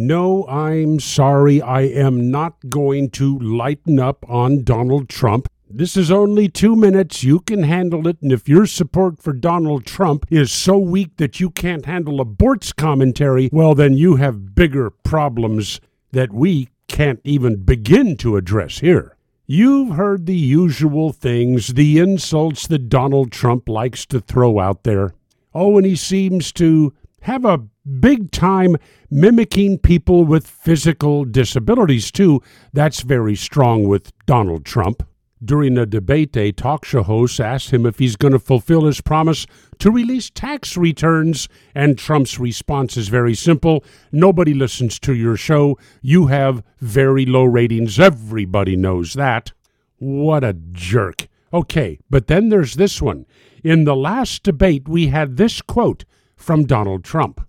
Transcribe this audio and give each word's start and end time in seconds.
No, 0.00 0.46
I'm 0.46 1.00
sorry, 1.00 1.60
I 1.60 1.80
am 1.80 2.30
not 2.30 2.70
going 2.70 3.10
to 3.10 3.36
lighten 3.36 3.98
up 3.98 4.24
on 4.30 4.62
Donald 4.62 5.08
Trump. 5.08 5.48
This 5.68 5.96
is 5.96 6.08
only 6.08 6.48
two 6.48 6.76
minutes. 6.76 7.24
You 7.24 7.40
can 7.40 7.64
handle 7.64 8.06
it. 8.06 8.16
And 8.22 8.30
if 8.30 8.48
your 8.48 8.64
support 8.66 9.20
for 9.20 9.32
Donald 9.32 9.86
Trump 9.86 10.24
is 10.30 10.52
so 10.52 10.78
weak 10.78 11.16
that 11.16 11.40
you 11.40 11.50
can't 11.50 11.84
handle 11.84 12.20
a 12.20 12.24
Boortz 12.24 12.74
commentary, 12.74 13.50
well, 13.52 13.74
then 13.74 13.94
you 13.94 14.14
have 14.16 14.54
bigger 14.54 14.90
problems 14.90 15.80
that 16.12 16.32
we 16.32 16.68
can't 16.86 17.20
even 17.24 17.64
begin 17.64 18.16
to 18.18 18.36
address 18.36 18.78
here. 18.78 19.16
You've 19.48 19.96
heard 19.96 20.26
the 20.26 20.36
usual 20.36 21.12
things, 21.12 21.74
the 21.74 21.98
insults 21.98 22.68
that 22.68 22.88
Donald 22.88 23.32
Trump 23.32 23.68
likes 23.68 24.06
to 24.06 24.20
throw 24.20 24.60
out 24.60 24.84
there. 24.84 25.14
Oh, 25.52 25.76
and 25.76 25.84
he 25.84 25.96
seems 25.96 26.52
to 26.52 26.94
have 27.22 27.44
a 27.44 27.58
big 28.00 28.30
time 28.30 28.76
mimicking 29.10 29.78
people 29.78 30.24
with 30.24 30.46
physical 30.46 31.24
disabilities, 31.24 32.10
too. 32.10 32.42
That's 32.72 33.00
very 33.00 33.36
strong 33.36 33.88
with 33.88 34.12
Donald 34.26 34.64
Trump. 34.64 35.02
During 35.44 35.78
a 35.78 35.86
debate, 35.86 36.36
a 36.36 36.50
talk 36.50 36.84
show 36.84 37.04
host 37.04 37.40
asked 37.40 37.70
him 37.70 37.86
if 37.86 38.00
he's 38.00 38.16
going 38.16 38.32
to 38.32 38.40
fulfill 38.40 38.86
his 38.86 39.00
promise 39.00 39.46
to 39.78 39.90
release 39.90 40.30
tax 40.30 40.76
returns, 40.76 41.48
and 41.76 41.96
Trump's 41.96 42.40
response 42.40 42.96
is 42.96 43.08
very 43.08 43.34
simple 43.34 43.84
Nobody 44.10 44.52
listens 44.52 44.98
to 45.00 45.14
your 45.14 45.36
show. 45.36 45.78
You 46.02 46.26
have 46.26 46.64
very 46.80 47.24
low 47.24 47.44
ratings. 47.44 48.00
Everybody 48.00 48.74
knows 48.74 49.14
that. 49.14 49.52
What 49.98 50.42
a 50.42 50.54
jerk. 50.72 51.28
Okay, 51.52 52.00
but 52.10 52.26
then 52.26 52.48
there's 52.48 52.74
this 52.74 53.00
one. 53.00 53.24
In 53.62 53.84
the 53.84 53.96
last 53.96 54.42
debate, 54.42 54.88
we 54.88 55.06
had 55.06 55.36
this 55.36 55.62
quote 55.62 56.04
from 56.38 56.64
Donald 56.64 57.04
Trump. 57.04 57.46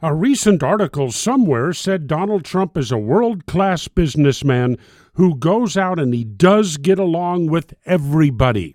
A 0.00 0.14
recent 0.14 0.62
article 0.62 1.10
somewhere 1.10 1.72
said 1.72 2.06
Donald 2.06 2.44
Trump 2.44 2.78
is 2.78 2.92
a 2.92 2.96
world 2.96 3.46
class 3.46 3.88
businessman 3.88 4.78
who 5.14 5.34
goes 5.34 5.76
out 5.76 5.98
and 5.98 6.14
he 6.14 6.22
does 6.22 6.76
get 6.76 7.00
along 7.00 7.48
with 7.48 7.74
everybody. 7.84 8.74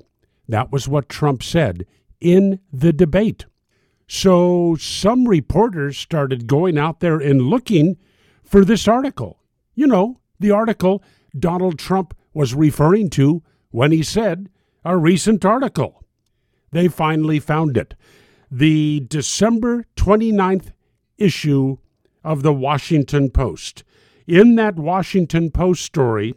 That 0.50 0.72
was 0.72 0.88
what 0.90 1.08
Trump 1.08 1.42
said 1.42 1.86
in 2.20 2.60
the 2.72 2.92
debate. 2.92 3.46
So 4.06 4.76
some 4.78 5.26
reporters 5.26 5.98
started 5.98 6.46
going 6.46 6.78
out 6.78 7.00
there 7.00 7.18
and 7.20 7.44
looking 7.44 7.98
for 8.44 8.66
this 8.66 8.86
article. 8.86 9.40
You 9.76 9.88
know, 9.88 10.20
the 10.40 10.52
article 10.52 11.02
Donald 11.40 11.80
Trump 11.80 12.14
was 12.34 12.54
referring 12.54 13.10
to 13.12 13.42
when 13.72 13.94
he 13.94 14.04
said 14.04 14.50
a 14.84 14.98
recent 14.98 15.46
article. 15.46 16.04
They 16.72 16.90
finally 16.90 17.40
found 17.40 17.78
it. 17.78 17.96
The 18.56 19.00
December 19.00 19.84
29th 19.96 20.74
issue 21.18 21.78
of 22.24 22.44
the 22.44 22.54
Washington 22.54 23.32
Post. 23.32 23.84
In 24.28 24.58
that 24.58 24.76
Washington 24.76 25.50
Post 25.50 25.82
story, 25.82 26.36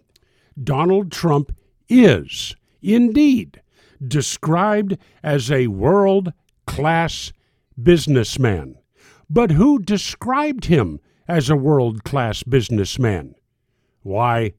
Donald 0.58 1.12
Trump 1.12 1.54
is 1.90 2.56
indeed 2.80 3.60
described 4.02 4.96
as 5.22 5.50
a 5.50 5.66
world 5.66 6.32
class 6.66 7.34
businessman. 7.82 8.76
But 9.28 9.50
who 9.50 9.78
described 9.78 10.64
him 10.64 11.00
as 11.28 11.50
a 11.50 11.54
world 11.54 12.02
class 12.02 12.42
businessman? 12.42 13.34
Why, 14.02 14.54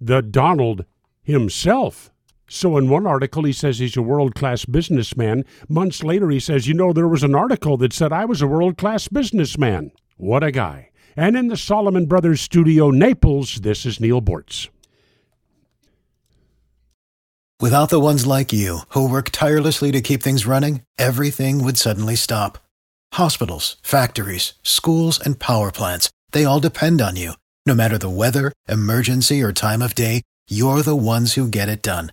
the 0.00 0.22
Donald 0.22 0.86
himself. 1.22 2.10
So, 2.46 2.76
in 2.76 2.88
one 2.88 3.06
article, 3.06 3.44
he 3.44 3.52
says 3.52 3.78
he's 3.78 3.96
a 3.96 4.02
world 4.02 4.34
class 4.34 4.64
businessman. 4.64 5.44
Months 5.68 6.02
later, 6.02 6.28
he 6.30 6.40
says, 6.40 6.68
You 6.68 6.74
know, 6.74 6.92
there 6.92 7.08
was 7.08 7.22
an 7.22 7.34
article 7.34 7.76
that 7.78 7.92
said 7.92 8.12
I 8.12 8.26
was 8.26 8.42
a 8.42 8.46
world 8.46 8.76
class 8.76 9.08
businessman. 9.08 9.92
What 10.16 10.44
a 10.44 10.50
guy. 10.50 10.90
And 11.16 11.36
in 11.36 11.48
the 11.48 11.56
Solomon 11.56 12.06
Brothers 12.06 12.40
studio, 12.40 12.90
Naples, 12.90 13.60
this 13.62 13.86
is 13.86 14.00
Neal 14.00 14.20
Boortz. 14.20 14.68
Without 17.60 17.88
the 17.88 18.00
ones 18.00 18.26
like 18.26 18.52
you, 18.52 18.80
who 18.90 19.08
work 19.08 19.30
tirelessly 19.30 19.92
to 19.92 20.00
keep 20.00 20.22
things 20.22 20.44
running, 20.44 20.82
everything 20.98 21.64
would 21.64 21.78
suddenly 21.78 22.16
stop. 22.16 22.58
Hospitals, 23.14 23.76
factories, 23.82 24.54
schools, 24.62 25.20
and 25.24 25.38
power 25.38 25.70
plants, 25.70 26.10
they 26.32 26.44
all 26.44 26.60
depend 26.60 27.00
on 27.00 27.16
you. 27.16 27.34
No 27.64 27.74
matter 27.74 27.96
the 27.96 28.10
weather, 28.10 28.52
emergency, 28.68 29.40
or 29.40 29.52
time 29.52 29.80
of 29.82 29.94
day, 29.94 30.22
you're 30.48 30.82
the 30.82 30.96
ones 30.96 31.34
who 31.34 31.48
get 31.48 31.68
it 31.68 31.80
done. 31.80 32.12